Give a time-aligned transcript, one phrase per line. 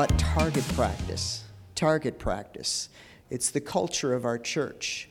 [0.00, 1.44] about target practice.
[1.74, 2.88] Target practice.
[3.28, 5.10] It's the culture of our church.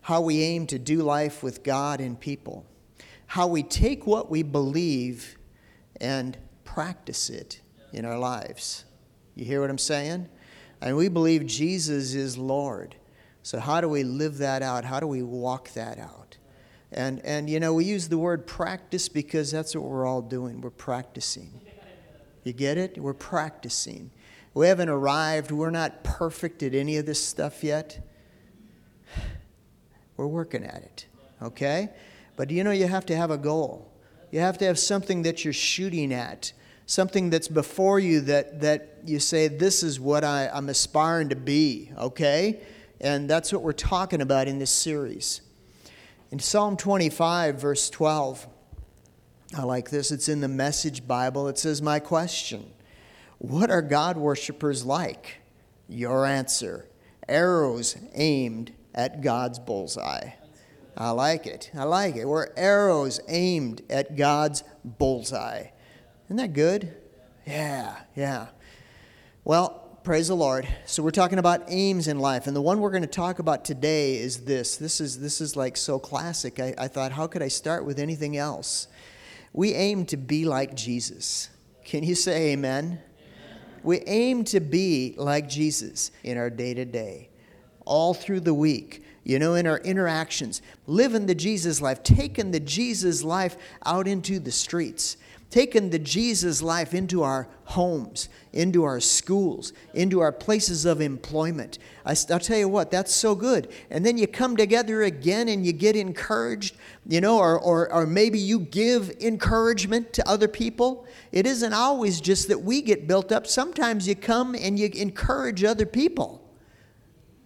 [0.00, 2.64] How we aim to do life with God and people.
[3.26, 5.36] How we take what we believe
[6.00, 7.60] and practice it
[7.92, 8.86] in our lives.
[9.34, 10.30] You hear what I'm saying?
[10.80, 12.94] And we believe Jesus is Lord.
[13.42, 14.86] So, how do we live that out?
[14.86, 16.38] How do we walk that out?
[16.90, 20.62] And, and you know, we use the word practice because that's what we're all doing.
[20.62, 21.60] We're practicing.
[22.44, 22.98] You get it?
[22.98, 24.10] We're practicing.
[24.54, 25.50] We haven't arrived.
[25.50, 28.06] We're not perfect at any of this stuff yet.
[30.16, 31.06] We're working at it,
[31.40, 31.88] okay?
[32.36, 33.90] But you know, you have to have a goal.
[34.30, 36.52] You have to have something that you're shooting at,
[36.86, 41.36] something that's before you that, that you say, This is what I, I'm aspiring to
[41.36, 42.60] be, okay?
[43.00, 45.40] And that's what we're talking about in this series.
[46.30, 48.46] In Psalm 25, verse 12,
[49.56, 50.10] I like this.
[50.10, 51.48] It's in the Message Bible.
[51.48, 52.70] It says, My question
[53.42, 55.38] What are God worshippers like?
[55.88, 56.86] Your answer
[57.28, 60.30] arrows aimed at God's bullseye.
[60.96, 61.68] I like it.
[61.74, 62.24] I like it.
[62.24, 65.64] We're arrows aimed at God's bullseye.
[66.26, 66.94] Isn't that good?
[67.44, 68.46] Yeah, yeah.
[69.42, 70.68] Well, praise the Lord.
[70.86, 73.64] So we're talking about aims in life, and the one we're going to talk about
[73.64, 74.76] today is this.
[74.76, 76.60] This is this is like so classic.
[76.60, 78.86] I, I thought, how could I start with anything else?
[79.52, 81.48] We aim to be like Jesus.
[81.84, 83.00] Can you say amen?
[83.82, 87.28] We aim to be like Jesus in our day to day,
[87.84, 92.60] all through the week, you know, in our interactions, living the Jesus life, taking the
[92.60, 95.16] Jesus life out into the streets
[95.52, 101.78] taken the Jesus life into our homes, into our schools, into our places of employment.
[102.06, 103.70] I, will tell you what, that's so good.
[103.90, 106.74] And then you come together again and you get encouraged,
[107.06, 111.06] you know, or, or, or maybe you give encouragement to other people.
[111.32, 115.64] It isn't always just that we get built up, sometimes you come and you encourage
[115.64, 116.42] other people.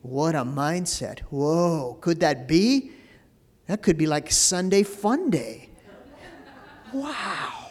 [0.02, 1.18] What a mindset.
[1.30, 2.92] Whoa, could that be?
[3.66, 5.70] That could be like Sunday fun day.
[6.92, 7.65] Wow.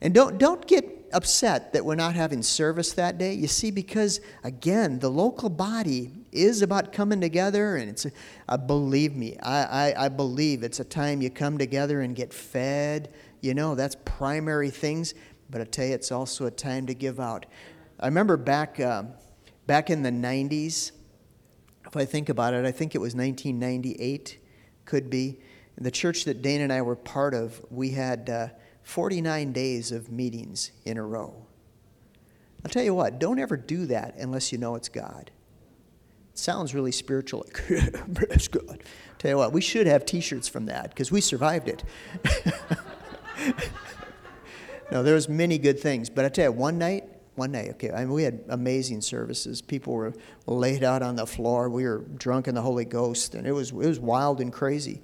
[0.00, 3.32] And don't, don't get upset that we're not having service that day.
[3.34, 8.06] You see, because again, the local body is about coming together, and it's,
[8.48, 12.32] uh, believe me, I, I, I believe it's a time you come together and get
[12.32, 13.12] fed.
[13.40, 15.14] You know, that's primary things.
[15.50, 17.46] But I tell you, it's also a time to give out.
[17.98, 19.04] I remember back, uh,
[19.66, 20.92] back in the 90s,
[21.86, 24.38] if I think about it, I think it was 1998,
[24.84, 25.38] could be.
[25.80, 28.30] The church that Dana and I were part of, we had.
[28.30, 28.48] Uh,
[28.88, 31.44] 49 days of meetings in a row.
[32.64, 35.30] I'll tell you what, don't ever do that unless you know it's God.
[36.32, 37.44] It sounds really spiritual,
[38.14, 38.82] praise God.
[39.18, 41.84] Tell you what, we should have t shirts from that because we survived it.
[44.90, 47.90] no, there was many good things, but I tell you, one night, one night, okay,
[47.90, 49.60] I mean, we had amazing services.
[49.60, 50.14] People were
[50.46, 51.68] laid out on the floor.
[51.68, 55.02] We were drunk in the Holy Ghost, and it was, it was wild and crazy.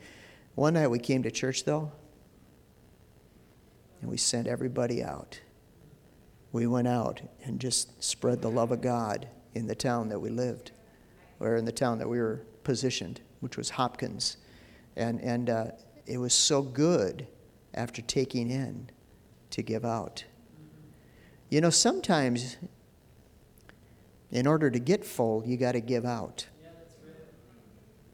[0.54, 1.92] One night we came to church, though,
[4.04, 5.40] and we sent everybody out.
[6.52, 10.28] We went out and just spread the love of God in the town that we
[10.28, 10.72] lived,
[11.40, 14.36] or in the town that we were positioned, which was Hopkins.
[14.94, 15.64] And, and uh,
[16.04, 17.26] it was so good
[17.72, 18.90] after taking in
[19.48, 20.22] to give out.
[21.48, 22.58] You know, sometimes
[24.30, 26.46] in order to get full, you got to give out.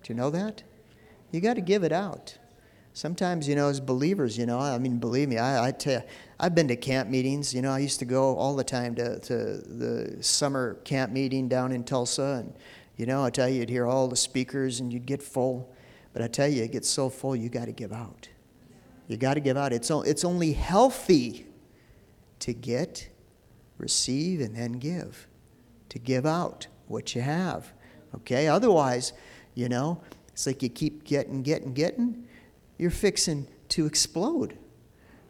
[0.04, 0.62] Do you know that?
[1.32, 2.38] You got to give it out.
[3.00, 6.02] Sometimes, you know, as believers, you know, I mean, believe me, I, I tell you,
[6.38, 7.54] I've been to camp meetings.
[7.54, 11.48] You know, I used to go all the time to, to the summer camp meeting
[11.48, 12.42] down in Tulsa.
[12.44, 12.52] And,
[12.98, 15.74] you know, I tell you, you'd hear all the speakers and you'd get full.
[16.12, 18.28] But I tell you, it gets so full, you got to give out.
[19.08, 19.72] You got to give out.
[19.72, 21.46] It's, it's only healthy
[22.40, 23.08] to get,
[23.78, 25.26] receive, and then give.
[25.88, 27.72] To give out what you have.
[28.16, 28.46] Okay?
[28.46, 29.14] Otherwise,
[29.54, 32.26] you know, it's like you keep getting, getting, getting
[32.80, 34.56] you're fixing to explode.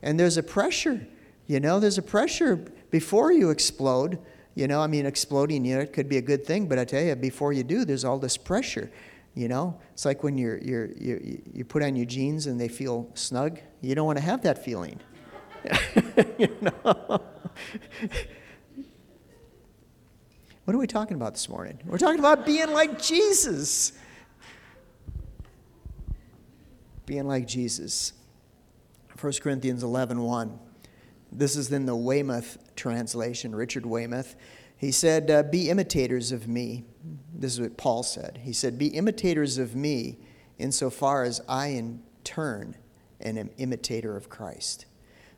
[0.02, 1.06] And there's a pressure,
[1.46, 4.18] you know, there's a pressure before you explode.
[4.54, 6.84] You know, I mean, exploding, you know, it could be a good thing, but I
[6.84, 8.90] tell you, before you do, there's all this pressure.
[9.34, 12.68] You know, it's like when you're, you're, you you put on your jeans and they
[12.68, 13.60] feel snug.
[13.80, 14.98] You don't want to have that feeling.
[16.38, 17.22] you know?
[20.64, 21.78] what are we talking about this morning?
[21.84, 23.92] We're talking about being like Jesus.
[27.06, 28.12] Being like Jesus.
[29.20, 30.58] 1 Corinthians 11 1.
[31.32, 34.34] This is in the Weymouth translation, Richard Weymouth.
[34.76, 36.84] He said, uh, Be imitators of me.
[37.34, 38.40] This is what Paul said.
[38.42, 40.18] He said, Be imitators of me
[40.58, 42.76] insofar as I, in turn,
[43.20, 44.86] am an imitator of Christ.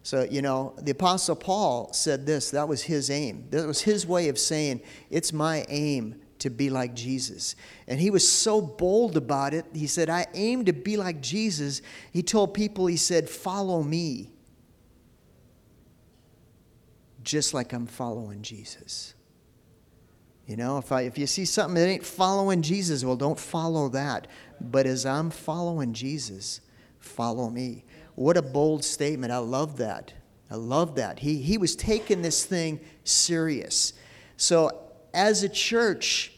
[0.04, 3.46] So, you know, the Apostle Paul said this that was his aim.
[3.50, 4.80] That was his way of saying,
[5.10, 7.54] It's my aim to be like Jesus.
[7.86, 9.64] And he was so bold about it.
[9.72, 11.82] He said, I aim to be like Jesus.
[12.12, 14.30] He told people, He said, Follow me,
[17.22, 19.14] just like I'm following Jesus.
[20.46, 23.88] You know, if, I, if you see something that ain't following Jesus, well, don't follow
[23.90, 24.26] that.
[24.60, 26.60] But as I'm following Jesus,
[26.98, 27.84] follow me.
[28.16, 29.32] What a bold statement.
[29.32, 30.12] I love that.
[30.50, 31.20] I love that.
[31.20, 33.92] He, he was taking this thing serious.
[34.36, 34.82] So,
[35.14, 36.31] as a church,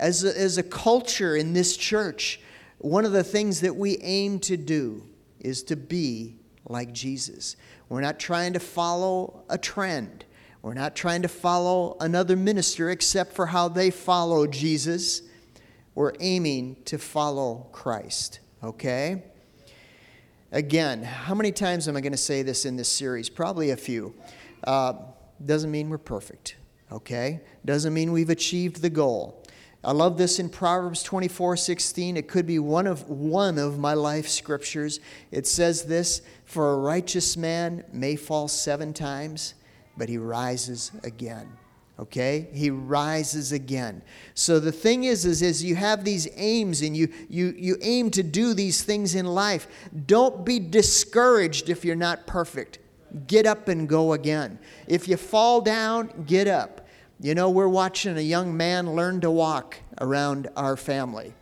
[0.00, 2.40] as a, as a culture in this church,
[2.78, 5.02] one of the things that we aim to do
[5.38, 6.36] is to be
[6.66, 7.56] like Jesus.
[7.88, 10.24] We're not trying to follow a trend.
[10.62, 15.22] We're not trying to follow another minister except for how they follow Jesus.
[15.94, 19.22] We're aiming to follow Christ, okay?
[20.50, 23.28] Again, how many times am I going to say this in this series?
[23.28, 24.14] Probably a few.
[24.64, 24.94] Uh,
[25.44, 26.56] doesn't mean we're perfect,
[26.90, 27.40] okay?
[27.64, 29.39] Doesn't mean we've achieved the goal.
[29.82, 32.16] I love this in Proverbs 24 16.
[32.16, 35.00] It could be one of, one of my life scriptures.
[35.30, 39.54] It says this For a righteous man may fall seven times,
[39.96, 41.56] but he rises again.
[41.98, 42.48] Okay?
[42.52, 44.02] He rises again.
[44.34, 48.10] So the thing is is, is you have these aims and you, you you aim
[48.10, 49.66] to do these things in life.
[50.06, 52.80] Don't be discouraged if you're not perfect.
[53.26, 54.58] Get up and go again.
[54.86, 56.79] If you fall down get up
[57.20, 61.32] you know we're watching a young man learn to walk around our family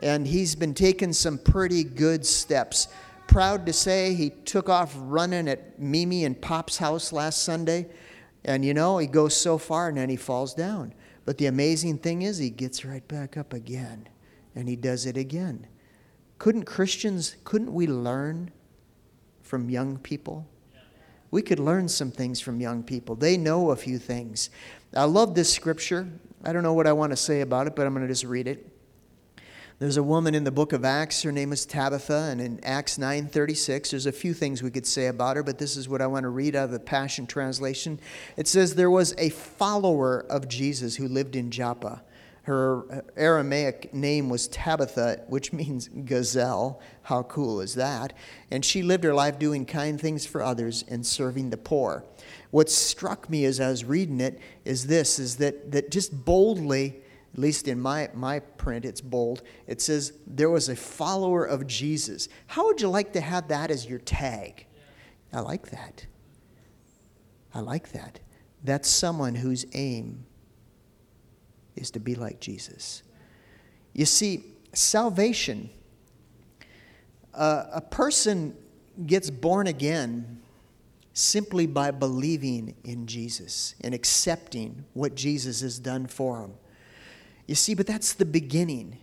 [0.00, 2.88] and he's been taking some pretty good steps
[3.26, 7.86] proud to say he took off running at mimi and pop's house last sunday
[8.44, 10.94] and you know, he goes so far and then he falls down.
[11.24, 14.08] But the amazing thing is, he gets right back up again
[14.54, 15.66] and he does it again.
[16.38, 18.50] Couldn't Christians, couldn't we learn
[19.42, 20.48] from young people?
[21.30, 23.14] We could learn some things from young people.
[23.14, 24.50] They know a few things.
[24.94, 26.08] I love this scripture.
[26.44, 28.24] I don't know what I want to say about it, but I'm going to just
[28.24, 28.66] read it.
[29.78, 32.98] There's a woman in the book of Acts, her name is Tabitha, and in Acts
[32.98, 36.06] 9:36, there's a few things we could say about her, but this is what I
[36.06, 37.98] want to read out of the Passion Translation.
[38.36, 42.02] It says there was a follower of Jesus who lived in Joppa.
[42.44, 46.80] Her Aramaic name was Tabitha, which means gazelle.
[47.02, 48.14] How cool is that?
[48.50, 52.04] And she lived her life doing kind things for others and serving the poor.
[52.50, 57.02] What struck me as I was reading it is this is that that just boldly
[57.32, 59.42] at least in my, my print, it's bold.
[59.68, 62.28] It says, There was a follower of Jesus.
[62.48, 64.66] How would you like to have that as your tag?
[65.32, 66.06] I like that.
[67.54, 68.18] I like that.
[68.64, 70.26] That's someone whose aim
[71.76, 73.02] is to be like Jesus.
[73.92, 75.70] You see, salvation,
[77.34, 78.56] uh, a person
[79.06, 80.40] gets born again
[81.12, 86.52] simply by believing in Jesus and accepting what Jesus has done for him.
[87.46, 88.98] You see, but that's the beginning.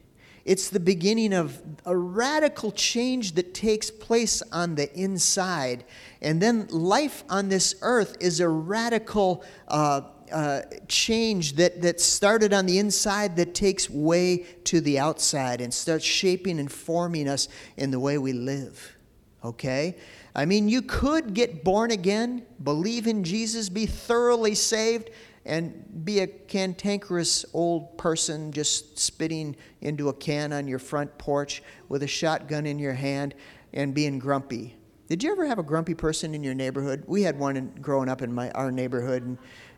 [0.46, 5.84] It's the beginning of a radical change that takes place on the inside.
[6.22, 12.54] And then life on this earth is a radical uh, uh, change that, that started
[12.54, 17.48] on the inside that takes way to the outside and starts shaping and forming us
[17.78, 18.96] in the way we live.
[19.44, 19.96] Okay?
[20.36, 25.10] I mean, you could get born again, believe in Jesus, be thoroughly saved,
[25.46, 31.64] and be a cantankerous old person just spitting into a can on your front porch
[31.88, 33.34] with a shotgun in your hand
[33.74, 34.76] and being grumpy.
[35.08, 37.06] Did you ever have a grumpy person in your neighborhood?
[37.08, 39.38] We had one in, growing up in my, our neighborhood, and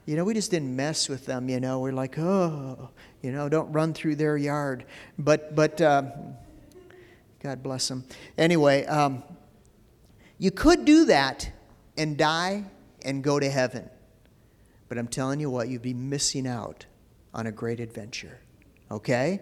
[0.09, 1.49] you know, we just didn't mess with them.
[1.49, 2.89] You know, we're like, oh,
[3.21, 4.85] you know, don't run through their yard.
[5.19, 6.01] But, but, uh,
[7.43, 8.03] God bless them.
[8.35, 9.21] Anyway, um,
[10.39, 11.51] you could do that
[11.95, 12.63] and die
[13.05, 13.87] and go to heaven.
[14.87, 16.87] But I'm telling you what, you'd be missing out
[17.31, 18.39] on a great adventure.
[18.89, 19.39] Okay?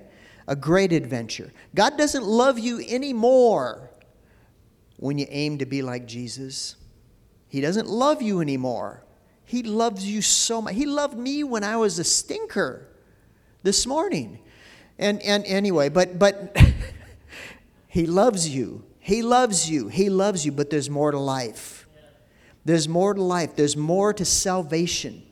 [0.50, 1.54] A great adventure.
[1.76, 3.90] God doesn't love you anymore
[4.98, 6.76] when you aim to be like Jesus.
[7.48, 9.06] He doesn't love you anymore.
[9.48, 10.76] He loves you so much.
[10.76, 12.86] He loved me when I was a stinker
[13.64, 14.40] this morning.
[15.00, 16.56] And and anyway, but but
[17.88, 18.84] he loves you.
[19.00, 19.88] He loves you.
[19.88, 21.88] He loves you, but there's more to life.
[22.66, 23.56] There's more to life.
[23.56, 25.24] There's more to salvation.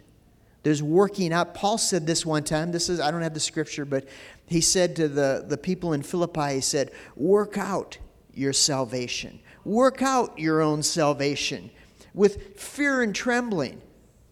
[0.64, 1.54] There's working out.
[1.54, 2.72] Paul said this one time.
[2.72, 4.08] This is, I don't have the scripture, but
[4.48, 7.98] he said to the, the people in Philippi, he said, Work out
[8.34, 9.42] your salvation.
[9.66, 11.70] Work out your own salvation
[12.14, 13.82] with fear and trembling.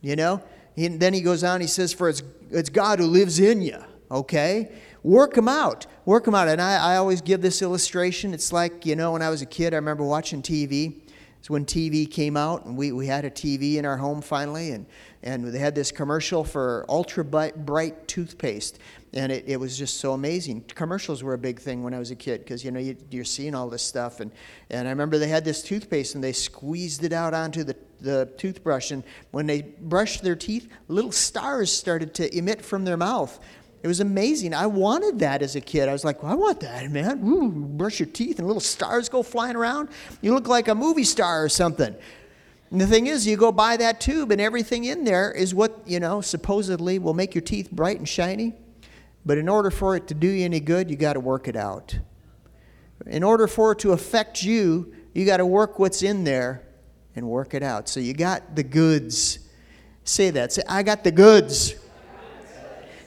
[0.03, 0.43] You know?
[0.77, 3.83] And then he goes on, he says, For it's, it's God who lives in you.
[4.11, 4.71] Okay?
[5.01, 5.87] Work them out.
[6.05, 6.47] Work them out.
[6.47, 8.33] And I, I always give this illustration.
[8.33, 11.01] It's like, you know, when I was a kid, I remember watching TV
[11.39, 14.71] It's when TV came out, and we, we had a TV in our home finally,
[14.71, 14.85] and,
[15.23, 18.79] and they had this commercial for Ultra Brite toothpaste
[19.13, 20.61] and it, it was just so amazing.
[20.61, 23.23] Commercials were a big thing when I was a kid because you know you, you're
[23.23, 24.31] seeing all this stuff, and
[24.69, 28.29] and I remember they had this toothpaste and they squeezed it out onto the the
[28.37, 33.39] toothbrush, and when they brushed their teeth, little stars started to emit from their mouth.
[33.83, 34.53] It was amazing.
[34.53, 35.89] I wanted that as a kid.
[35.89, 37.21] I was like, well, I want that, man.
[37.25, 39.89] Ooh, brush your teeth and little stars go flying around.
[40.21, 41.93] You look like a movie star or something.
[42.71, 45.81] And the thing is, you go buy that tube, and everything in there is what,
[45.85, 48.55] you know, supposedly will make your teeth bright and shiny.
[49.25, 51.55] But in order for it to do you any good, you got to work it
[51.55, 51.97] out.
[53.05, 56.63] In order for it to affect you, you got to work what's in there
[57.15, 57.87] and work it out.
[57.87, 59.39] So you got the goods.
[60.03, 60.53] Say that.
[60.53, 61.75] Say, I got the goods.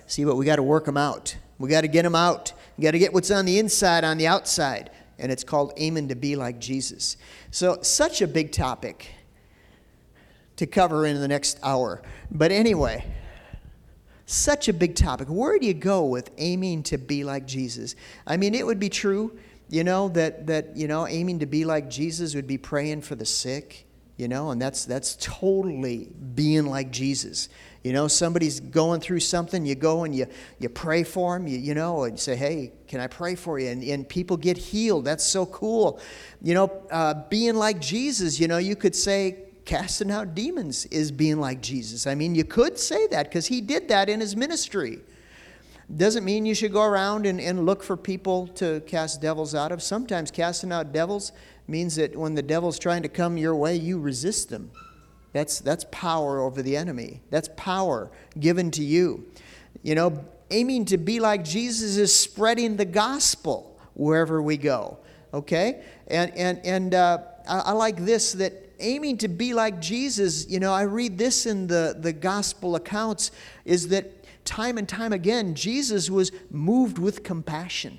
[0.06, 1.36] See, but we got to work them out.
[1.58, 2.52] We got to get them out.
[2.76, 4.90] You got to get what's on the inside on the outside.
[5.18, 7.16] And it's called aiming to be like Jesus.
[7.50, 9.08] So, such a big topic
[10.56, 12.02] to cover in the next hour.
[12.30, 13.04] But anyway,
[14.26, 15.28] such a big topic.
[15.28, 17.94] Where do you go with aiming to be like Jesus?
[18.26, 21.64] I mean, it would be true, you know, that, that you know, aiming to be
[21.64, 26.66] like Jesus would be praying for the sick, you know, and that's, that's totally being
[26.66, 27.48] like Jesus.
[27.84, 30.26] You know, somebody's going through something, you go and you,
[30.58, 33.68] you pray for them, you, you know, and say, hey, can I pray for you?
[33.68, 35.04] And, and people get healed.
[35.04, 36.00] That's so cool.
[36.42, 41.12] You know, uh, being like Jesus, you know, you could say, casting out demons is
[41.12, 42.06] being like Jesus.
[42.06, 45.00] I mean, you could say that because he did that in his ministry.
[45.94, 49.72] Doesn't mean you should go around and, and look for people to cast devils out
[49.72, 49.82] of.
[49.82, 51.32] Sometimes casting out devils
[51.68, 54.70] means that when the devil's trying to come your way, you resist them.
[55.32, 57.20] That's, that's power over the enemy.
[57.30, 59.26] That's power given to you.
[59.82, 64.98] You know, aiming to be like Jesus is spreading the gospel wherever we go.
[65.34, 65.82] Okay?
[66.06, 67.18] And, and, and uh,
[67.48, 71.46] I, I like this that aiming to be like Jesus, you know, I read this
[71.46, 73.30] in the, the gospel accounts,
[73.64, 77.98] is that time and time again, Jesus was moved with compassion.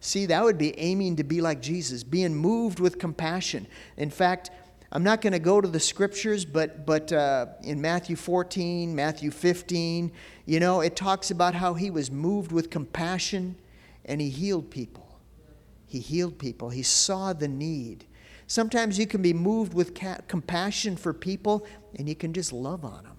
[0.00, 3.66] See, that would be aiming to be like Jesus, being moved with compassion.
[3.96, 4.50] In fact,
[4.92, 9.30] I'm not going to go to the scriptures, but, but uh, in Matthew 14, Matthew
[9.30, 10.10] 15,
[10.46, 13.56] you know, it talks about how he was moved with compassion
[14.04, 15.06] and he healed people.
[15.86, 16.70] He healed people.
[16.70, 18.06] He saw the need.
[18.50, 19.94] Sometimes you can be moved with
[20.26, 21.64] compassion for people
[21.94, 23.16] and you can just love on them.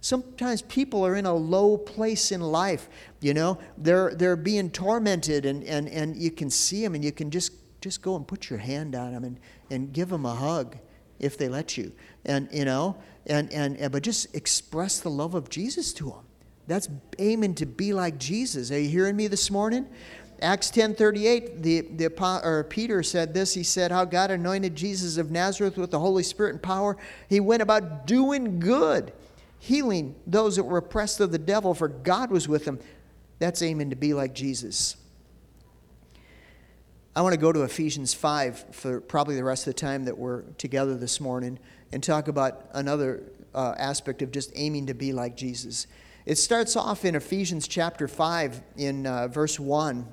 [0.00, 2.88] Sometimes people are in a low place in life,
[3.20, 7.10] you know, they're, they're being tormented and, and, and you can see them and you
[7.10, 9.40] can just, just go and put your hand on them and,
[9.72, 10.76] and give them a hug
[11.18, 11.90] if they let you.
[12.24, 12.96] And, you know,
[13.26, 16.26] and, and, and but just express the love of Jesus to them.
[16.68, 18.70] That's aiming to be like Jesus.
[18.70, 19.88] Are you hearing me this morning?
[20.42, 23.54] Acts 10:38, the, the or Peter said this.
[23.54, 26.96] He said, "How God anointed Jesus of Nazareth with the Holy Spirit and power.
[27.28, 29.12] He went about doing good,
[29.58, 32.78] healing those that were oppressed of the devil, for God was with him."
[33.38, 34.96] That's aiming to be like Jesus.
[37.16, 40.18] I want to go to Ephesians 5 for probably the rest of the time that
[40.18, 41.60] we're together this morning
[41.92, 43.22] and talk about another
[43.54, 45.86] uh, aspect of just aiming to be like Jesus.
[46.26, 50.08] It starts off in Ephesians chapter 5 in uh, verse 1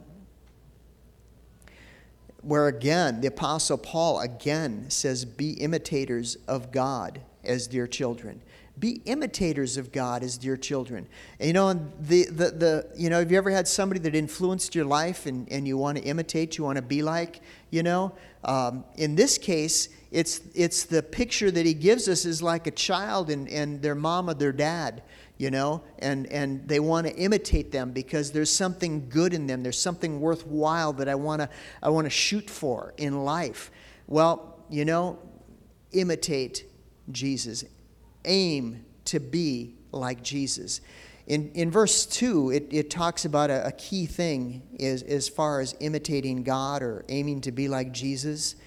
[2.42, 8.42] where again, the Apostle Paul again says, Be imitators of God as dear children.
[8.80, 11.08] Be imitators of God as dear children.
[11.40, 14.74] And you know, the, the, the, you know, have you ever had somebody that influenced
[14.74, 18.14] your life and, and you want to imitate, you want to be like, you know?
[18.44, 22.72] Um, in this case, it's, it's the picture that he gives us is like a
[22.72, 23.96] child and, and their
[24.30, 25.02] or their dad
[25.42, 29.64] you know, and, and they want to imitate them because there's something good in them.
[29.64, 31.50] There's something worthwhile that I want to
[31.82, 33.72] I want to shoot for in life.
[34.06, 35.18] Well, you know,
[35.94, 36.66] imitate
[37.12, 37.66] Jesus.
[38.26, 40.80] Aim to be like Jesus.
[41.26, 45.60] In, in verse 2, it, it talks about a, a key thing is, as far
[45.60, 48.58] as imitating God or aiming to be like Jesus.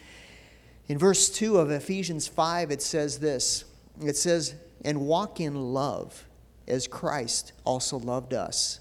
[0.89, 3.65] In verse 2 of Ephesians 5, it says this
[4.03, 6.27] it says, and walk in love
[6.67, 8.81] as Christ also loved us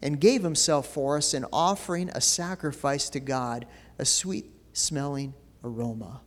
[0.00, 3.66] and gave himself for us in offering a sacrifice to God,
[3.98, 6.20] a sweet smelling aroma.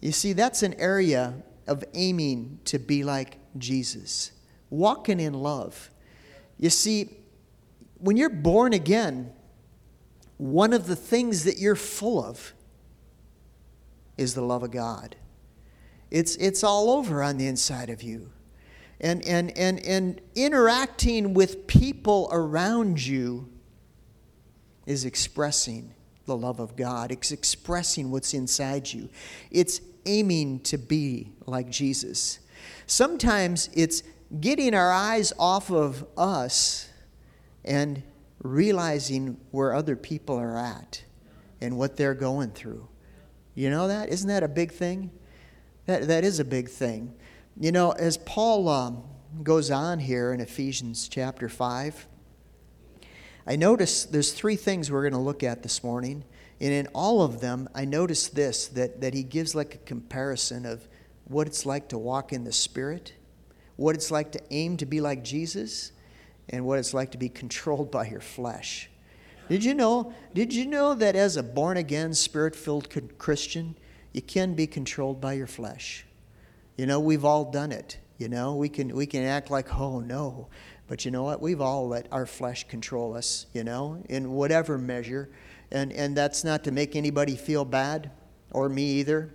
[0.00, 1.34] You see, that's an area
[1.66, 4.32] of aiming to be like Jesus,
[4.70, 5.90] walking in love.
[6.58, 7.08] You see,
[7.98, 9.32] when you're born again,
[10.36, 12.52] one of the things that you're full of
[14.16, 15.16] is the love of God.
[16.10, 18.30] It's, it's all over on the inside of you
[19.00, 23.48] and, and, and, and interacting with people around you
[24.86, 25.92] is expressing
[26.26, 27.12] the love of God.
[27.12, 29.08] It's expressing what's inside you.
[29.50, 32.38] It's aiming to be like Jesus.
[32.86, 34.02] Sometimes it's
[34.40, 36.88] getting our eyes off of us
[37.64, 38.02] and
[38.42, 41.02] realizing where other people are at
[41.60, 42.88] and what they're going through.
[43.54, 44.08] You know that?
[44.08, 45.10] Isn't that a big thing?
[45.86, 47.14] That, that is a big thing.
[47.58, 49.04] You know, as Paul um,
[49.42, 52.06] goes on here in Ephesians chapter 5,
[53.46, 56.24] I notice there's three things we're going to look at this morning.
[56.60, 60.64] And in all of them, I notice this that, that he gives like a comparison
[60.64, 60.88] of
[61.26, 63.12] what it's like to walk in the Spirit,
[63.76, 65.92] what it's like to aim to be like Jesus,
[66.48, 68.90] and what it's like to be controlled by your flesh.
[69.48, 70.12] Did you know?
[70.32, 73.76] Did you know that as a born again, spirit filled Christian,
[74.12, 76.06] you can be controlled by your flesh?
[76.76, 77.98] You know, we've all done it.
[78.18, 80.48] You know, we can we can act like, oh no,
[80.88, 81.42] but you know what?
[81.42, 83.46] We've all let our flesh control us.
[83.52, 85.30] You know, in whatever measure,
[85.70, 88.10] and and that's not to make anybody feel bad,
[88.50, 89.34] or me either.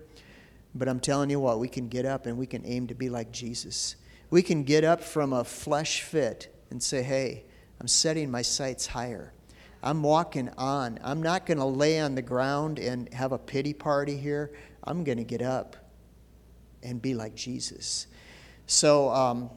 [0.76, 3.10] But I'm telling you what, we can get up and we can aim to be
[3.10, 3.96] like Jesus.
[4.30, 7.46] We can get up from a flesh fit and say, hey,
[7.80, 9.34] I'm setting my sights higher.
[9.82, 11.00] I'm walking on.
[11.04, 14.52] I'm not going to lay on the ground and have a pity party here.
[14.84, 15.76] I'm going to get up
[16.84, 18.08] and be like Jesus.
[18.68, 19.50] So, um,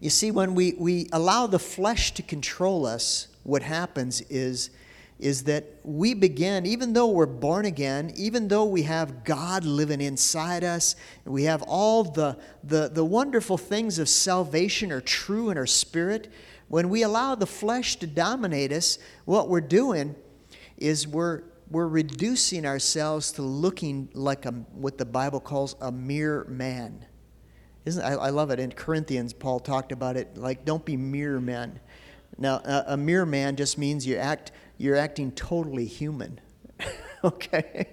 [0.00, 4.70] you see, when we, we allow the flesh to control us, what happens is,
[5.18, 10.00] is that we begin, even though we're born again, even though we have God living
[10.00, 15.48] inside us, and we have all the, the, the wonderful things of salvation are true
[15.48, 16.30] in our spirit,
[16.68, 20.16] when we allow the flesh to dominate us, what we're doing
[20.76, 26.44] is we're, we're reducing ourselves to looking like a, what the Bible calls a mere
[26.44, 27.04] man.
[27.84, 28.58] Isn't, I, I love it.
[28.58, 31.78] In Corinthians, Paul talked about it like, don't be mere men.
[32.36, 36.40] Now, a, a mere man just means you act, you're acting totally human.
[37.24, 37.88] okay?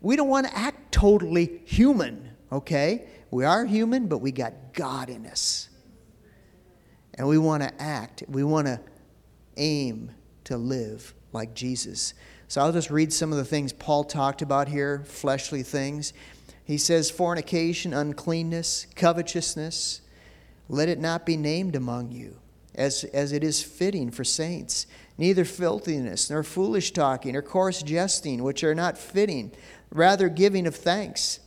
[0.00, 3.08] We don't want to act totally human, okay?
[3.30, 5.67] We are human, but we got God in us
[7.18, 8.80] and we want to act, we want to
[9.56, 10.12] aim
[10.44, 12.14] to live like Jesus.
[12.46, 16.14] So I'll just read some of the things Paul talked about here fleshly things.
[16.64, 20.00] He says, fornication, uncleanness, covetousness,
[20.68, 22.38] let it not be named among you,
[22.74, 24.86] as, as it is fitting for saints.
[25.16, 29.50] Neither filthiness, nor foolish talking, or coarse jesting, which are not fitting,
[29.90, 31.40] rather giving of thanks.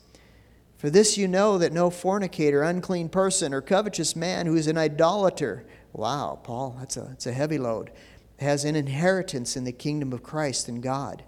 [0.81, 4.79] For this you know that no fornicator, unclean person, or covetous man who is an
[4.79, 5.63] idolater,
[5.93, 7.91] wow, Paul, that's a, that's a heavy load,
[8.39, 11.21] has an inheritance in the kingdom of Christ and God.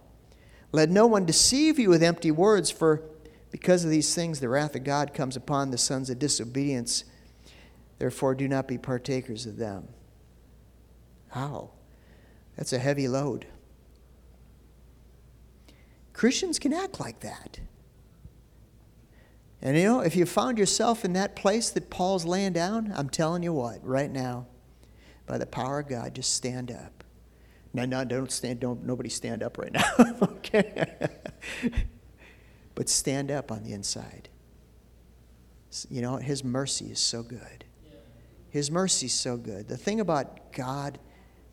[0.71, 3.03] Let no one deceive you with empty words, for
[3.51, 7.03] because of these things the wrath of God comes upon the sons of disobedience.
[7.99, 9.87] Therefore, do not be partakers of them.
[11.27, 11.69] How?
[12.57, 13.45] That's a heavy load.
[16.11, 17.59] Christians can act like that.
[19.63, 23.09] And you know, if you found yourself in that place that Paul's laying down, I'm
[23.09, 24.45] telling you what, right now,
[25.25, 27.05] by the power of God, just stand up.
[27.73, 29.89] No, no, don't stand, don't, nobody stand up right now,
[30.21, 30.97] okay?
[32.75, 34.27] but stand up on the inside.
[35.89, 37.63] You know, His mercy is so good.
[38.49, 39.69] His mercy is so good.
[39.69, 40.99] The thing about God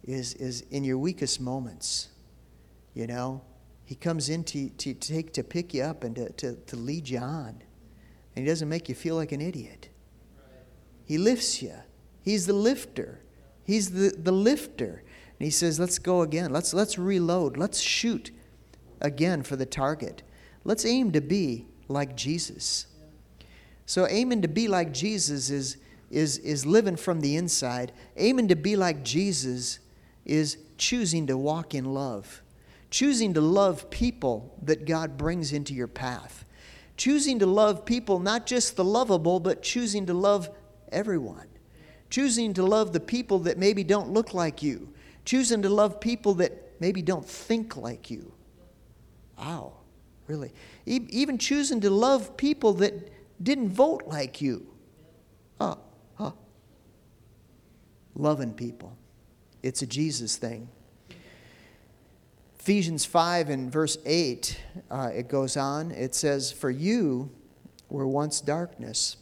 [0.03, 2.09] is, is in your weakest moments,
[2.93, 3.41] you know,
[3.85, 7.09] He comes in to, to, take, to pick you up and to, to, to lead
[7.09, 7.63] you on.
[8.41, 9.91] And He doesn't make you feel like an idiot.
[11.05, 11.75] He lifts you.
[12.23, 13.21] He's the lifter.
[13.65, 15.03] He's the, the lifter.
[15.39, 16.51] And He says, let's go again.
[16.51, 17.59] Let's, let's reload.
[17.59, 18.31] Let's shoot
[18.99, 20.23] again for the target.
[20.65, 22.87] Let's aim to be like Jesus.
[23.85, 25.77] So, aiming to be like Jesus is,
[26.11, 27.93] is, is living from the inside.
[28.17, 29.81] Aiming to be like Jesus
[30.25, 32.41] is choosing to walk in love,
[32.89, 36.47] choosing to love people that God brings into your path
[37.01, 40.51] choosing to love people, not just the lovable, but choosing to love
[40.93, 41.47] everyone.
[42.11, 44.93] Choosing to love the people that maybe don't look like you.
[45.25, 48.35] Choosing to love people that maybe don't think like you.
[49.39, 49.73] Wow,
[50.27, 50.53] really.
[50.85, 53.11] E- even choosing to love people that
[53.43, 54.67] didn't vote like you.
[55.59, 55.77] Huh,
[56.19, 56.33] huh.
[58.15, 58.95] Loving people.
[59.63, 60.69] It's a Jesus thing.
[62.61, 65.91] Ephesians 5 and verse 8, uh, it goes on.
[65.93, 67.31] It says, For you
[67.89, 69.17] were once darkness,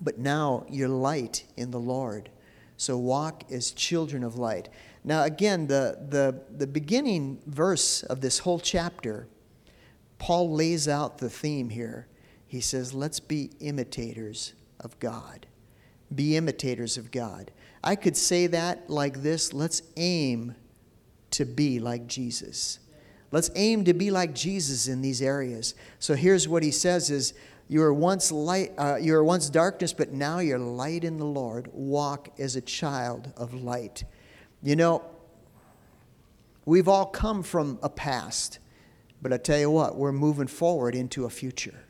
[0.00, 2.30] but now you're light in the Lord.
[2.78, 4.70] So walk as children of light.
[5.04, 9.28] Now, again, the, the, the beginning verse of this whole chapter,
[10.16, 12.08] Paul lays out the theme here.
[12.46, 15.46] He says, Let's be imitators of God.
[16.14, 17.50] Be imitators of God.
[17.82, 20.54] I could say that like this let's aim
[21.36, 22.78] to be like Jesus.
[23.30, 25.74] Let's aim to be like Jesus in these areas.
[25.98, 27.34] So here's what he says is
[27.68, 31.24] you were once light uh, you were once darkness but now you're light in the
[31.24, 31.68] Lord.
[31.72, 34.04] Walk as a child of light.
[34.62, 35.02] You know,
[36.64, 38.58] we've all come from a past.
[39.20, 41.84] But I tell you what, we're moving forward into a future.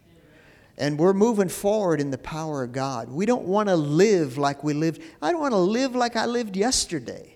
[0.79, 3.11] And we're moving forward in the power of God.
[3.11, 5.03] We don't want to live like we lived.
[5.21, 7.34] I don't want to live like I lived yesterday.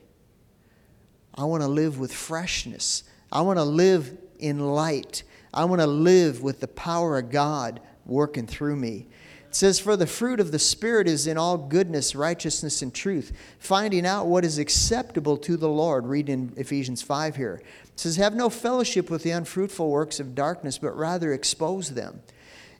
[1.39, 3.05] I want to live with freshness.
[3.31, 5.23] I want to live in light.
[5.55, 9.07] I want to live with the power of God working through me.
[9.47, 13.33] It says, For the fruit of the Spirit is in all goodness, righteousness, and truth,
[13.61, 16.07] finding out what is acceptable to the Lord.
[16.07, 17.63] Read in Ephesians 5 here.
[17.85, 22.21] It says, Have no fellowship with the unfruitful works of darkness, but rather expose them.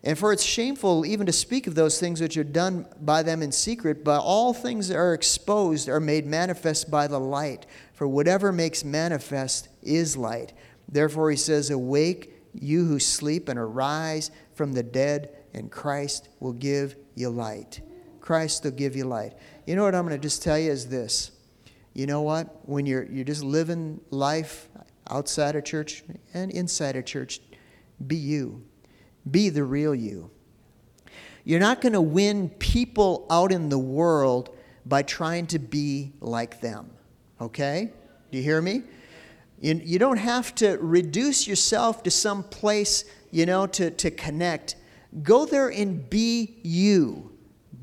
[0.05, 3.43] And for it's shameful even to speak of those things which are done by them
[3.43, 7.67] in secret, but all things that are exposed are made manifest by the light.
[7.99, 10.53] For whatever makes manifest is light.
[10.89, 16.53] Therefore, he says, Awake, you who sleep, and arise from the dead, and Christ will
[16.53, 17.81] give you light.
[18.21, 19.33] Christ will give you light.
[19.67, 21.33] You know what I'm going to just tell you is this.
[21.93, 22.69] You know what?
[22.69, 24.69] When you're, you're just living life
[25.11, 27.41] outside of church and inside of church,
[28.07, 28.65] be you.
[29.29, 30.31] Be the real you.
[31.43, 34.57] You're not going to win people out in the world
[34.87, 36.93] by trying to be like them.
[37.41, 37.93] Okay?
[38.31, 38.83] Do you hear me?
[39.61, 44.77] You, you don't have to reduce yourself to some place, you know, to, to connect.
[45.23, 47.33] Go there and be you.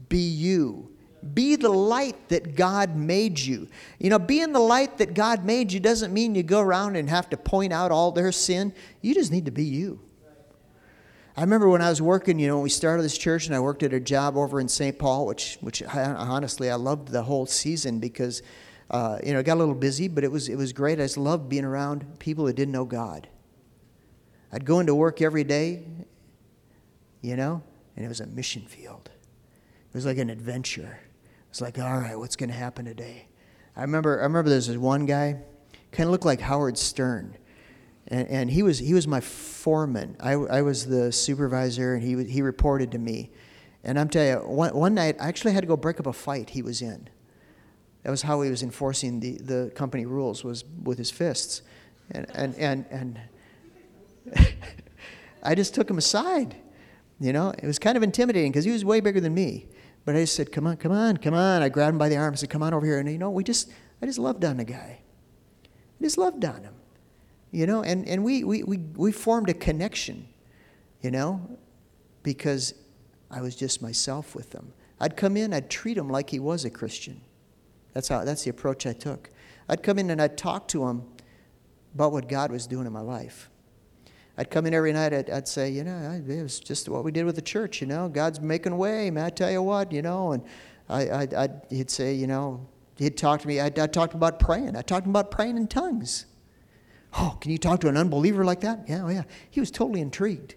[0.09, 0.89] Be you.
[1.33, 3.67] Be the light that God made you.
[3.99, 7.09] You know, being the light that God made you doesn't mean you go around and
[7.09, 8.73] have to point out all their sin.
[9.01, 9.99] You just need to be you.
[11.37, 13.59] I remember when I was working, you know, when we started this church and I
[13.59, 14.97] worked at a job over in St.
[14.97, 18.41] Paul, which, which honestly, I loved the whole season because,
[18.91, 20.99] uh, you know, got a little busy, but it was, it was great.
[20.99, 23.27] I just loved being around people that didn't know God.
[24.51, 25.83] I'd go into work every day,
[27.21, 27.63] you know,
[27.95, 29.09] and it was a mission field.
[29.89, 30.99] It was like an adventure.
[31.49, 33.27] It's like, all right, what's going to happen today?
[33.75, 35.39] I remember, I remember there's this one guy,
[35.91, 37.37] kind of looked like Howard Stern.
[38.07, 40.15] And, and he, was, he was my foreman.
[40.19, 43.31] I, I was the supervisor, and he, he reported to me.
[43.83, 46.13] And I'm telling you, one, one night, I actually had to go break up a
[46.13, 47.09] fight he was in.
[48.05, 51.63] That was how he was enforcing the, the company rules, was with his fists.
[52.11, 53.19] And, and, and, and
[55.43, 56.55] I just took him aside.
[57.19, 59.65] You know, it was kind of intimidating because he was way bigger than me.
[60.05, 62.17] But I just said, "Come on, come on, come on!" I grabbed him by the
[62.17, 63.71] arm and said, "Come on over here." And you know, we just,
[64.03, 64.99] I just loved on the guy.
[65.99, 66.75] I just loved on him,
[67.51, 67.81] you know.
[67.81, 70.27] And and we we we we formed a connection,
[71.01, 71.57] you know,
[72.21, 72.75] because
[73.31, 74.73] I was just myself with them.
[74.99, 77.21] I'd come in, I'd treat him like he was a Christian.
[77.95, 78.23] That's how.
[78.23, 79.31] That's the approach I took.
[79.67, 81.03] I'd come in and I'd talk to him
[81.95, 83.49] about what God was doing in my life.
[84.37, 87.11] I'd come in every night, I'd, I'd, say, you know, it was just what we
[87.11, 90.01] did with the church, you know, God's making way, man, I tell you what, you
[90.01, 90.43] know, and
[90.89, 94.41] I, I'd, I'd, he'd say, you know, he'd talk to me, I'd, I'd talk about
[94.41, 94.75] praying.
[94.75, 96.25] I talked about praying in tongues.
[97.17, 98.83] Oh, can you talk to an unbeliever like that?
[98.89, 99.23] Yeah, oh yeah.
[99.49, 100.55] He was totally intrigued.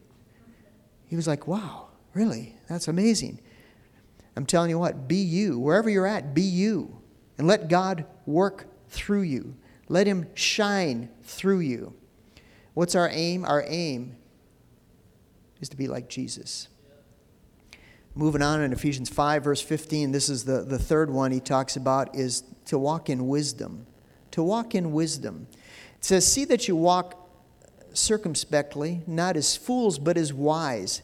[1.06, 2.56] He was like, wow, really?
[2.68, 3.40] That's amazing.
[4.34, 5.60] I'm telling you what, be you.
[5.60, 6.97] Wherever you're at, be you.
[7.38, 9.54] And let God work through you.
[9.88, 11.94] Let Him shine through you.
[12.74, 13.44] What's our aim?
[13.44, 14.16] Our aim
[15.60, 16.68] is to be like Jesus.
[18.14, 21.76] Moving on in Ephesians 5, verse 15, this is the, the third one he talks
[21.76, 23.86] about, is to walk in wisdom.
[24.32, 25.46] To walk in wisdom.
[25.96, 27.28] It says, See that you walk
[27.92, 31.02] circumspectly, not as fools, but as wise,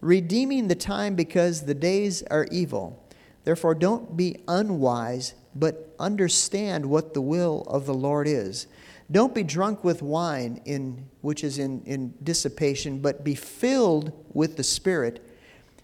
[0.00, 3.02] redeeming the time because the days are evil.
[3.44, 8.66] Therefore, don't be unwise, but understand what the will of the Lord is.
[9.10, 14.56] Don't be drunk with wine, in, which is in, in dissipation, but be filled with
[14.56, 15.24] the Spirit,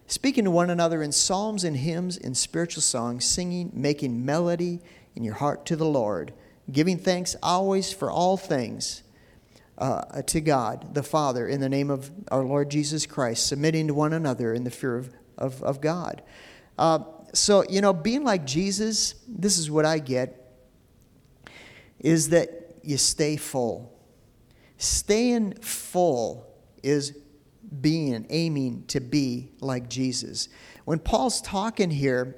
[0.06, 4.80] speaking to one another in psalms and hymns and spiritual songs, singing, making melody
[5.14, 6.32] in your heart to the Lord,
[6.72, 9.02] giving thanks always for all things
[9.76, 13.94] uh, to God the Father in the name of our Lord Jesus Christ, submitting to
[13.94, 16.22] one another in the fear of, of, of God.
[16.78, 17.00] Uh,
[17.32, 20.36] so, you know, being like Jesus, this is what I get,
[21.98, 23.92] is that you stay full.
[24.78, 26.46] Staying full
[26.82, 27.16] is
[27.80, 30.48] being, aiming to be like Jesus.
[30.84, 32.36] When Paul's talking here,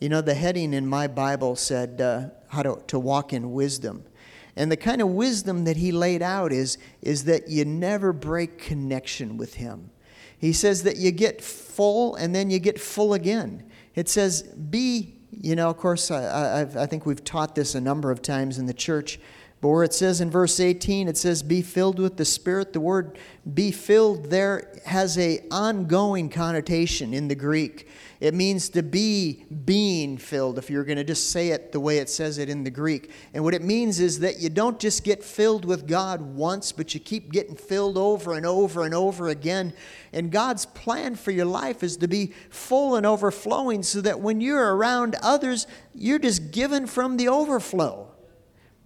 [0.00, 4.04] you know, the heading in my Bible said uh, how to, to walk in wisdom.
[4.56, 8.58] And the kind of wisdom that he laid out is, is that you never break
[8.58, 9.90] connection with him.
[10.36, 13.70] He says that you get full and then you get full again.
[13.94, 17.80] It says, be, you know, of course, I, I, I think we've taught this a
[17.80, 19.18] number of times in the church
[19.62, 22.80] But where it says in verse 18, it says, be filled with the Spirit, the
[22.80, 23.16] word
[23.54, 27.88] be filled there has a ongoing connotation in the Greek.
[28.18, 31.98] It means to be being filled, if you're going to just say it the way
[31.98, 33.12] it says it in the Greek.
[33.34, 36.92] And what it means is that you don't just get filled with God once, but
[36.92, 39.74] you keep getting filled over and over and over again.
[40.12, 44.40] And God's plan for your life is to be full and overflowing so that when
[44.40, 48.11] you're around others, you're just given from the overflow.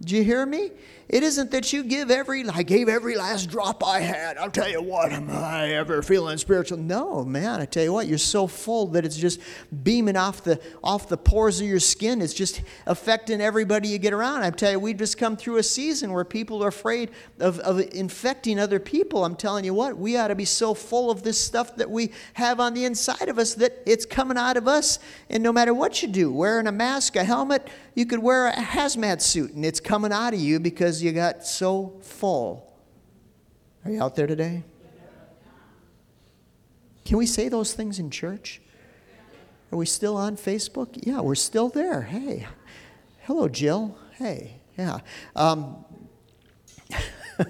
[0.01, 0.71] Do you hear me?
[1.09, 4.37] It isn't that you give every, I gave every last drop I had.
[4.37, 6.77] I'll tell you what, am I ever feeling spiritual?
[6.77, 9.39] No, man, I tell you what, you're so full that it's just
[9.83, 12.21] beaming off the, off the pores of your skin.
[12.21, 14.43] It's just affecting everybody you get around.
[14.43, 17.79] I tell you, we've just come through a season where people are afraid of, of
[17.79, 19.23] infecting other people.
[19.23, 22.11] I'm telling you what, we ought to be so full of this stuff that we
[22.33, 24.99] have on the inside of us that it's coming out of us.
[25.29, 27.65] And no matter what you do, wearing a mask, a helmet,
[27.95, 31.11] you could wear a hazmat suit and it's coming out of you because because you
[31.11, 32.73] got so full.
[33.85, 34.63] Are you out there today?
[37.05, 38.59] Can we say those things in church?
[39.71, 40.87] Are we still on Facebook?
[41.05, 42.01] Yeah, we're still there.
[42.01, 42.47] Hey,
[43.21, 43.95] hello, Jill.
[44.13, 45.01] Hey, yeah.
[45.35, 45.85] Um,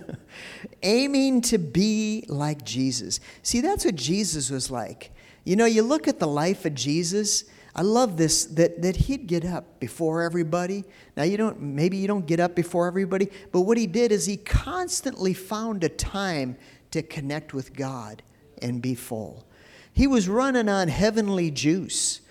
[0.83, 3.21] aiming to be like Jesus.
[3.43, 5.11] See, that's what Jesus was like.
[5.45, 7.45] You know, you look at the life of Jesus,
[7.77, 10.83] I love this that, that he'd get up before everybody.
[11.15, 14.25] Now you don't maybe you don't get up before everybody, but what he did is
[14.25, 16.57] he constantly found a time
[16.91, 18.23] to connect with God
[18.61, 19.45] and be full.
[19.93, 22.21] He was running on heavenly juice.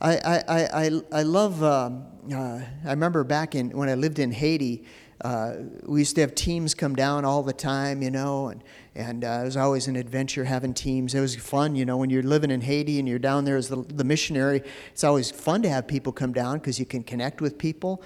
[0.00, 4.30] I, I, I, I love, um, uh, I remember back in when I lived in
[4.30, 4.84] Haiti,
[5.22, 8.62] uh, we used to have teams come down all the time, you know, and,
[8.94, 11.14] and uh, it was always an adventure having teams.
[11.14, 13.68] It was fun, you know, when you're living in Haiti and you're down there as
[13.68, 17.40] the, the missionary, it's always fun to have people come down because you can connect
[17.40, 18.02] with people.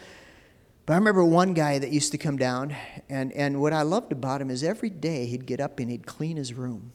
[0.87, 2.75] But I remember one guy that used to come down,
[3.09, 6.07] and, and what I loved about him is every day he'd get up and he'd
[6.07, 6.93] clean his room.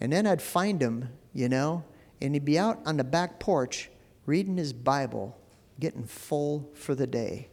[0.00, 1.84] And then I'd find him, you know,
[2.20, 3.88] and he'd be out on the back porch
[4.26, 5.36] reading his Bible,
[5.78, 7.48] getting full for the day.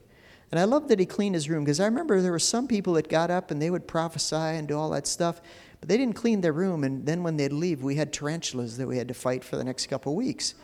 [0.52, 2.94] And I love that he cleaned his room because I remember there were some people
[2.94, 5.42] that got up and they would prophesy and do all that stuff,
[5.80, 6.84] but they didn't clean their room.
[6.84, 9.64] And then when they'd leave, we had tarantulas that we had to fight for the
[9.64, 10.56] next couple weeks.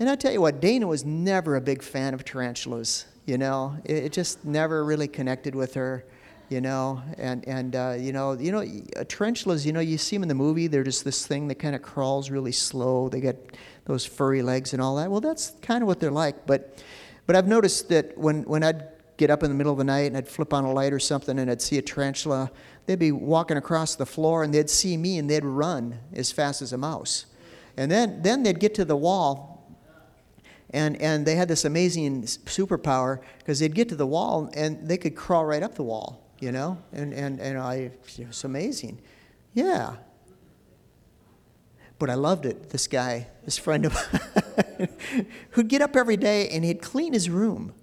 [0.00, 3.04] And I tell you what, Dana was never a big fan of tarantulas.
[3.26, 6.04] You know, it, it just never really connected with her.
[6.48, 8.64] You know, and and uh, you know, you know,
[9.04, 9.64] tarantulas.
[9.64, 10.66] You know, you see them in the movie.
[10.66, 13.08] They're just this thing that kind of crawls really slow.
[13.08, 13.36] They got
[13.84, 15.12] those furry legs and all that.
[15.12, 16.46] Well, that's kind of what they're like.
[16.46, 16.82] But
[17.28, 18.82] but I've noticed that when when I'd
[19.20, 20.98] get up in the middle of the night and I'd flip on a light or
[20.98, 22.50] something and I'd see a tarantula.
[22.86, 26.62] They'd be walking across the floor and they'd see me and they'd run as fast
[26.62, 27.26] as a mouse.
[27.76, 29.76] And then, then they'd get to the wall
[30.70, 34.96] and, and they had this amazing superpower because they'd get to the wall and they
[34.96, 36.78] could crawl right up the wall, you know?
[36.90, 39.02] And, and, and I, it was amazing.
[39.52, 39.96] Yeah.
[41.98, 42.70] But I loved it.
[42.70, 43.92] This guy, this friend of
[44.78, 44.88] mine,
[45.50, 47.74] who'd get up every day and he'd clean his room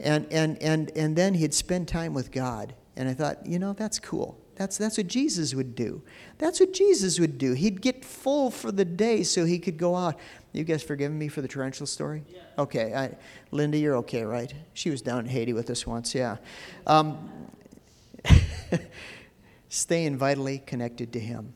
[0.00, 2.74] and, and, and, and then he'd spend time with God.
[2.96, 4.38] And I thought, you know, that's cool.
[4.56, 6.02] That's, that's what Jesus would do.
[6.36, 7.54] That's what Jesus would do.
[7.54, 10.18] He'd get full for the day so he could go out.
[10.52, 12.24] You guys forgiven me for the tarantula story?
[12.28, 12.40] Yeah.
[12.58, 12.92] Okay.
[12.94, 13.16] I,
[13.52, 14.52] Linda, you're okay, right?
[14.74, 16.36] She was down in Haiti with us once, yeah.
[16.86, 17.30] Um,
[19.70, 21.54] staying vitally connected to Him.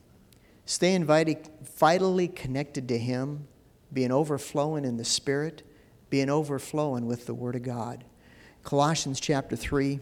[0.64, 3.46] Staying vitally connected to Him,
[3.92, 5.62] being overflowing in the Spirit,
[6.08, 8.04] being overflowing with the Word of God.
[8.64, 10.00] Colossians chapter 3,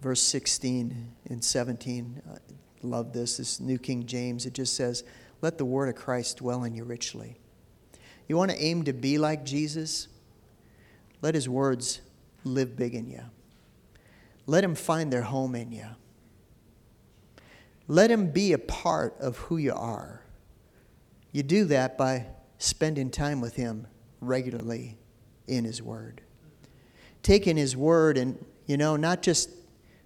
[0.00, 2.22] verse 16 and 17.
[2.30, 2.36] I
[2.82, 3.38] love this.
[3.38, 4.46] This New King James.
[4.46, 5.02] It just says,
[5.42, 7.40] Let the word of Christ dwell in you richly.
[8.28, 10.06] You want to aim to be like Jesus?
[11.20, 12.00] Let his words
[12.44, 13.24] live big in you.
[14.46, 15.86] Let him find their home in you.
[17.88, 20.22] Let him be a part of who you are.
[21.32, 22.26] You do that by
[22.58, 23.88] spending time with him
[24.20, 24.96] regularly
[25.48, 26.22] in his word
[27.22, 29.50] taking His Word and, you know, not just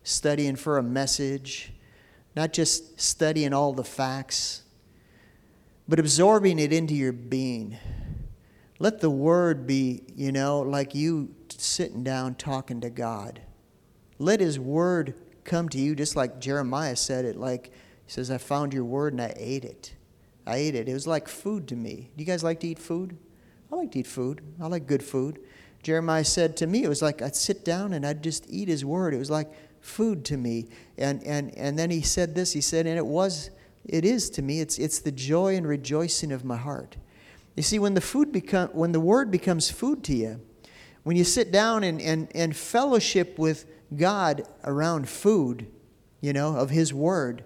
[0.02, 1.72] studying for a message,
[2.34, 4.62] not just studying all the facts,
[5.88, 7.76] but absorbing it into your being.
[8.78, 13.40] Let the Word be, you know, like you sitting down talking to God.
[14.18, 17.72] Let His Word come to you just like Jeremiah said it, like,
[18.04, 19.94] he says, I found your Word and I ate it.
[20.46, 20.88] I ate it.
[20.88, 22.10] It was like food to me.
[22.16, 23.16] Do you guys like to eat food?
[23.70, 24.42] I like to eat food.
[24.60, 25.38] I like good food.
[25.82, 28.84] Jeremiah said to me, it was like I'd sit down and I'd just eat his
[28.84, 29.14] word.
[29.14, 30.68] It was like food to me.
[30.96, 33.50] And, and, and then he said this, he said, and it was,
[33.84, 36.96] it is to me, it's, it's the joy and rejoicing of my heart.
[37.56, 40.40] You see, when the food become, when the word becomes food to you,
[41.02, 43.66] when you sit down and, and, and fellowship with
[43.96, 45.66] God around food,
[46.20, 47.44] you know, of His Word,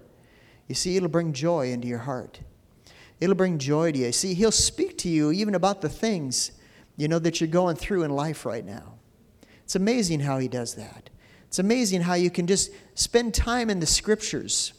[0.67, 2.39] you see, it'll bring joy into your heart.
[3.19, 4.11] It'll bring joy to you.
[4.11, 6.51] See, He'll speak to you even about the things,
[6.97, 8.95] you know, that you're going through in life right now.
[9.63, 11.09] It's amazing how He does that.
[11.47, 14.73] It's amazing how you can just spend time in the Scriptures,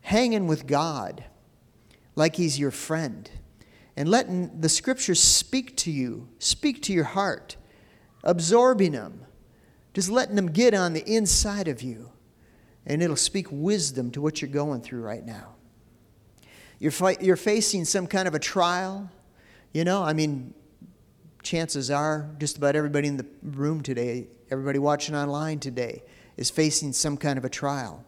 [0.00, 1.24] hanging with God
[2.16, 3.30] like He's your friend,
[3.96, 7.56] and letting the Scriptures speak to you, speak to your heart,
[8.24, 9.26] absorbing them,
[9.94, 12.10] just letting them get on the inside of you,
[12.86, 15.54] and it'll speak wisdom to what you're going through right now.
[16.78, 19.10] You're, fi- you're facing some kind of a trial,
[19.72, 20.54] you know, I mean,
[21.42, 26.02] chances are just about everybody in the room today, everybody watching online today,
[26.36, 28.04] is facing some kind of a trial.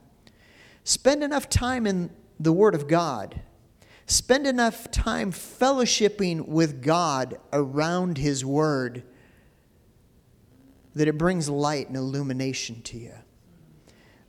[0.85, 3.41] Spend enough time in the Word of God.
[4.07, 9.03] Spend enough time fellowshipping with God around His Word
[10.95, 13.15] that it brings light and illumination to you.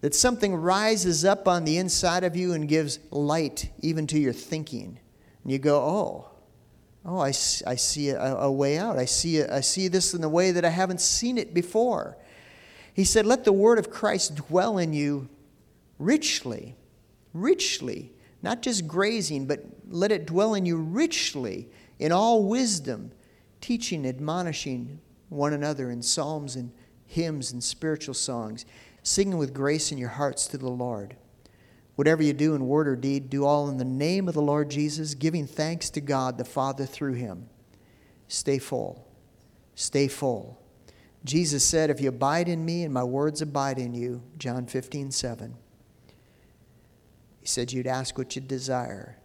[0.01, 4.33] That something rises up on the inside of you and gives light even to your
[4.33, 4.99] thinking.
[5.43, 6.29] And you go, oh,
[7.05, 8.97] oh, I, I see a, a way out.
[8.97, 12.17] I see, a, I see this in a way that I haven't seen it before.
[12.93, 15.29] He said, let the word of Christ dwell in you
[15.99, 16.75] richly,
[17.33, 21.67] richly, not just grazing, but let it dwell in you richly
[21.99, 23.11] in all wisdom,
[23.61, 26.71] teaching, admonishing one another in psalms and
[27.05, 28.65] hymns and spiritual songs,
[29.03, 31.15] singing with grace in your hearts to the Lord.
[31.95, 34.69] Whatever you do in word or deed, do all in the name of the Lord
[34.69, 37.49] Jesus, giving thanks to God the Father through him.
[38.27, 39.08] Stay full.
[39.75, 40.62] Stay full.
[41.23, 45.12] Jesus said, If you abide in me and my words abide in you, John 15,
[45.12, 45.55] 7.
[47.39, 49.17] He said you'd ask what you desire,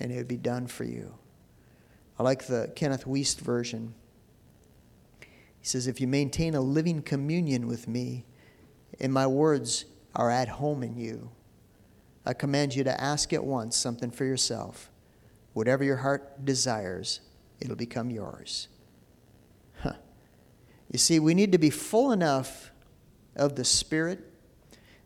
[0.00, 1.14] and it would be done for you.
[2.18, 3.94] I like the Kenneth Wuest version.
[5.60, 8.24] He says, If you maintain a living communion with me,
[9.00, 9.84] and my words
[10.14, 11.30] are at home in you,
[12.24, 14.90] I command you to ask at once something for yourself.
[15.52, 17.20] Whatever your heart desires,
[17.60, 18.68] it'll become yours.
[19.80, 19.94] Huh.
[20.90, 22.70] You see, we need to be full enough
[23.34, 24.20] of the Spirit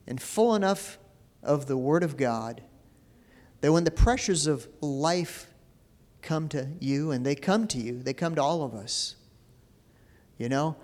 [0.07, 0.99] and full enough
[1.43, 2.63] of the Word of God
[3.61, 5.53] that when the pressures of life
[6.23, 9.15] come to you, and they come to you, they come to all of us.
[10.39, 10.77] You know?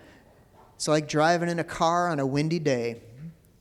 [0.76, 3.02] It's like driving in a car on a windy day.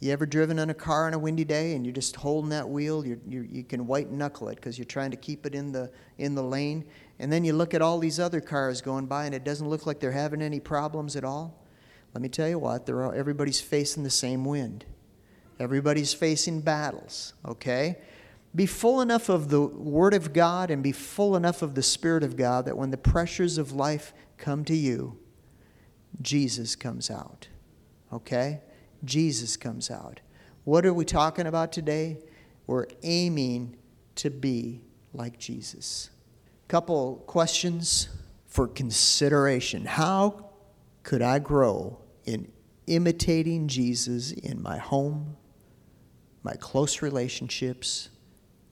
[0.01, 2.67] You ever driven in a car on a windy day and you're just holding that
[2.67, 3.05] wheel?
[3.05, 6.33] You're, you can white knuckle it because you're trying to keep it in the, in
[6.33, 6.85] the lane.
[7.19, 9.85] And then you look at all these other cars going by and it doesn't look
[9.85, 11.63] like they're having any problems at all.
[12.15, 14.85] Let me tell you what, they're all, everybody's facing the same wind.
[15.59, 17.99] Everybody's facing battles, okay?
[18.55, 22.23] Be full enough of the Word of God and be full enough of the Spirit
[22.23, 25.19] of God that when the pressures of life come to you,
[26.23, 27.49] Jesus comes out,
[28.11, 28.61] okay?
[29.03, 30.19] Jesus comes out.
[30.63, 32.19] What are we talking about today?
[32.67, 33.77] We're aiming
[34.15, 34.81] to be
[35.13, 36.09] like Jesus.
[36.67, 38.09] Couple questions
[38.45, 39.85] for consideration.
[39.85, 40.51] How
[41.03, 42.51] could I grow in
[42.87, 45.35] imitating Jesus in my home,
[46.43, 48.09] my close relationships,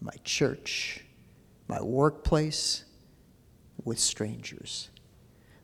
[0.02, 1.04] my church,
[1.68, 2.86] my workplace,
[3.84, 4.90] with strangers?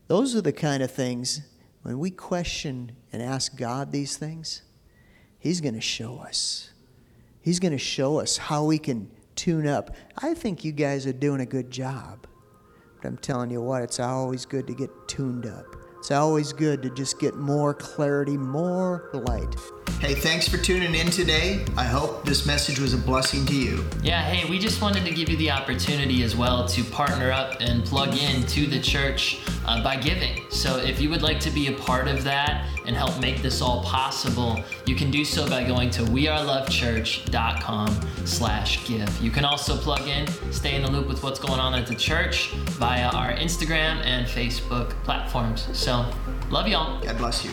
[0.08, 1.42] Those are the kind of things
[1.86, 4.64] when we question and ask God these things,
[5.38, 6.72] He's going to show us.
[7.42, 9.96] He's going to show us how we can tune up.
[10.18, 12.26] I think you guys are doing a good job.
[13.00, 15.76] But I'm telling you what, it's always good to get tuned up.
[16.00, 19.56] It's always good to just get more clarity, more light.
[20.00, 21.66] Hey, thanks for tuning in today.
[21.76, 23.84] I hope this message was a blessing to you.
[24.04, 27.58] Yeah, hey, we just wanted to give you the opportunity as well to partner up
[27.60, 30.44] and plug in to the church uh, by giving.
[30.52, 33.62] So if you would like to be a part of that and help make this
[33.64, 39.22] all possible, you can do so by going to wearelovechurch.com slash give.
[39.22, 41.96] You can also plug in, stay in the loop with what's going on at the
[41.96, 45.68] church via our Instagram and Facebook platforms.
[45.74, 46.06] So
[46.52, 47.02] love y'all.
[47.02, 47.50] God bless you.